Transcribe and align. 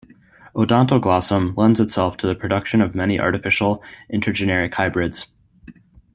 Odontoglossum 0.55 1.55
lends 1.55 1.79
itself 1.79 2.17
to 2.17 2.25
the 2.25 2.33
production 2.33 2.81
of 2.81 2.95
many 2.95 3.19
artificial 3.19 3.83
intergeneric 4.11 4.73
hybrids. 4.73 5.27